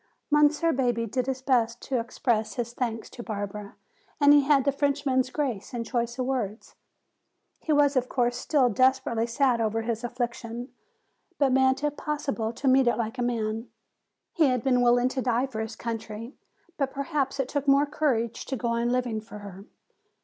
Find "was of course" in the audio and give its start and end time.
7.71-8.35